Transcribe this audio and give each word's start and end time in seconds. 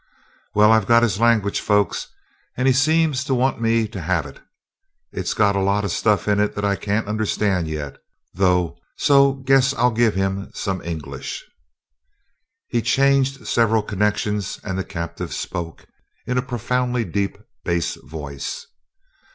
"Well, 0.55 0.71
I've 0.71 0.87
got 0.87 1.03
his 1.03 1.19
language, 1.19 1.59
folks, 1.59 2.07
he 2.57 2.71
seemed 2.73 3.13
to 3.17 3.35
want 3.35 3.61
me 3.61 3.87
to 3.89 4.01
have 4.01 4.25
it. 4.25 4.41
It's 5.11 5.35
got 5.35 5.55
a 5.55 5.61
lot 5.61 5.85
of 5.85 5.91
stuff 5.91 6.27
in 6.27 6.39
it 6.39 6.55
that 6.55 6.65
I 6.65 6.75
can't 6.75 7.07
understand 7.07 7.67
yet, 7.67 7.97
though, 8.33 8.79
so 8.97 9.33
guess 9.33 9.75
I'll 9.75 9.91
give 9.91 10.15
him 10.15 10.49
some 10.55 10.81
English." 10.81 11.45
He 12.67 12.81
changed 12.81 13.45
several 13.45 13.83
connections 13.83 14.59
and 14.63 14.75
the 14.75 14.83
captive 14.83 15.31
spoke, 15.35 15.85
in 16.25 16.35
a 16.35 16.41
profoundly 16.41 17.05
deep 17.05 17.37
bass 17.63 17.93
voice. 18.03 18.65